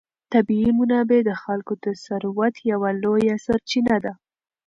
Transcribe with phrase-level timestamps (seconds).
[0.33, 4.13] طبیعي منابع د خلکو د ثروت یوه لویه سرچینه ده.